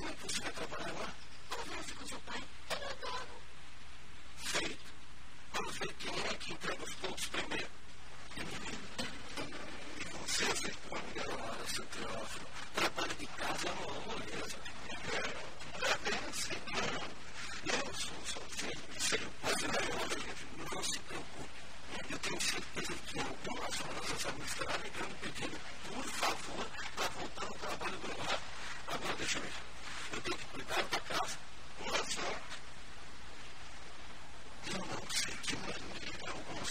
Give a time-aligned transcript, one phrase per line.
[0.00, 1.14] mas que você vai trabalhar lá?
[1.50, 3.42] Converse com seu pai, eu não dono.
[4.38, 4.92] Feito.
[5.52, 6.54] Vamos ver quem é que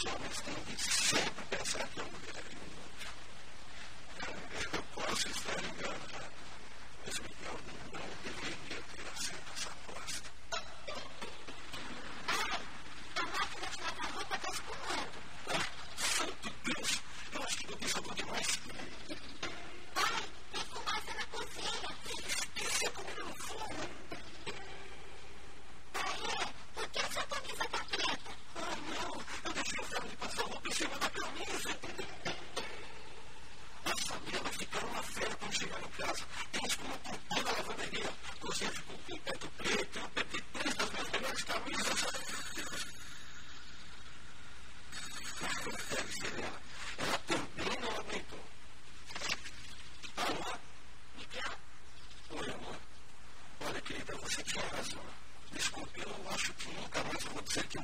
[0.02, 2.11] Soviets, the 57% of
[54.51, 54.88] еще раз
[55.57, 57.84] искупил вашу вину, короче, вот с этим